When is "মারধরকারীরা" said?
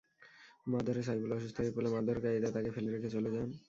1.95-2.49